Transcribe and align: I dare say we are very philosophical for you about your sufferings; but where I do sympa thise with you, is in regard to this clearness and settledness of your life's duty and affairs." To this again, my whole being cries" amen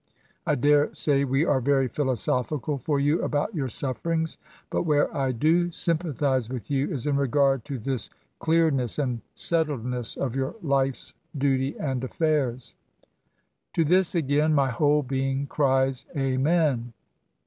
I 0.47 0.55
dare 0.55 0.91
say 0.95 1.23
we 1.25 1.45
are 1.45 1.61
very 1.61 1.87
philosophical 1.87 2.79
for 2.79 2.99
you 2.99 3.21
about 3.21 3.53
your 3.53 3.69
sufferings; 3.69 4.37
but 4.71 4.81
where 4.81 5.15
I 5.15 5.31
do 5.31 5.67
sympa 5.69 6.11
thise 6.11 6.49
with 6.49 6.71
you, 6.71 6.89
is 6.91 7.05
in 7.05 7.17
regard 7.17 7.63
to 7.65 7.77
this 7.77 8.09
clearness 8.39 8.97
and 8.97 9.21
settledness 9.35 10.17
of 10.17 10.35
your 10.35 10.55
life's 10.63 11.13
duty 11.37 11.77
and 11.79 12.03
affairs." 12.03 12.73
To 13.73 13.85
this 13.85 14.15
again, 14.15 14.55
my 14.55 14.71
whole 14.71 15.03
being 15.03 15.45
cries" 15.45 16.07
amen 16.17 16.93